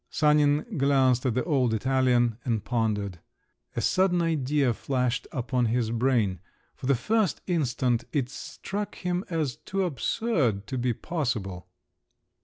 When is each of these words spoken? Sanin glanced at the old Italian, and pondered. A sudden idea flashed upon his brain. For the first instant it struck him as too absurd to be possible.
Sanin 0.09 0.65
glanced 0.79 1.27
at 1.27 1.35
the 1.35 1.43
old 1.43 1.75
Italian, 1.75 2.39
and 2.43 2.65
pondered. 2.65 3.19
A 3.75 3.81
sudden 3.81 4.19
idea 4.19 4.73
flashed 4.73 5.27
upon 5.31 5.65
his 5.67 5.91
brain. 5.91 6.39
For 6.73 6.87
the 6.87 6.95
first 6.95 7.41
instant 7.45 8.05
it 8.11 8.27
struck 8.27 8.95
him 8.95 9.23
as 9.29 9.57
too 9.57 9.83
absurd 9.83 10.65
to 10.65 10.79
be 10.79 10.91
possible. 10.93 11.67